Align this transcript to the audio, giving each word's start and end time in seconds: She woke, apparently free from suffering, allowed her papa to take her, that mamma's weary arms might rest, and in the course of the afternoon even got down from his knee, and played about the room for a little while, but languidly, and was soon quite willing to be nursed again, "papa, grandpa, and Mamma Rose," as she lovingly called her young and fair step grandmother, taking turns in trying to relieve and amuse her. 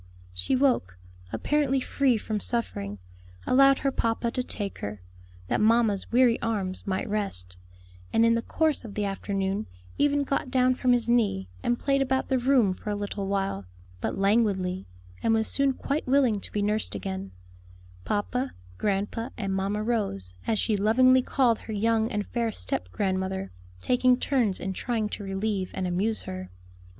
She 0.33 0.55
woke, 0.55 0.97
apparently 1.31 1.79
free 1.79 2.17
from 2.17 2.39
suffering, 2.39 2.97
allowed 3.45 3.77
her 3.85 3.91
papa 3.91 4.31
to 4.31 4.41
take 4.41 4.79
her, 4.79 4.99
that 5.47 5.61
mamma's 5.61 6.11
weary 6.11 6.41
arms 6.41 6.87
might 6.87 7.07
rest, 7.07 7.55
and 8.11 8.25
in 8.25 8.33
the 8.33 8.41
course 8.41 8.83
of 8.83 8.95
the 8.95 9.05
afternoon 9.05 9.67
even 9.99 10.23
got 10.23 10.49
down 10.49 10.73
from 10.73 10.91
his 10.93 11.07
knee, 11.07 11.49
and 11.61 11.77
played 11.79 12.01
about 12.01 12.29
the 12.29 12.39
room 12.39 12.73
for 12.73 12.89
a 12.89 12.95
little 12.95 13.27
while, 13.27 13.65
but 13.99 14.17
languidly, 14.17 14.87
and 15.21 15.35
was 15.35 15.47
soon 15.47 15.71
quite 15.71 16.07
willing 16.07 16.41
to 16.41 16.51
be 16.51 16.63
nursed 16.63 16.95
again, 16.95 17.29
"papa, 18.03 18.55
grandpa, 18.79 19.29
and 19.37 19.53
Mamma 19.53 19.83
Rose," 19.83 20.33
as 20.47 20.57
she 20.57 20.75
lovingly 20.75 21.21
called 21.21 21.59
her 21.59 21.73
young 21.73 22.11
and 22.11 22.25
fair 22.25 22.51
step 22.51 22.89
grandmother, 22.91 23.51
taking 23.79 24.17
turns 24.17 24.59
in 24.59 24.73
trying 24.73 25.09
to 25.09 25.23
relieve 25.23 25.69
and 25.75 25.85
amuse 25.85 26.23
her. 26.23 26.49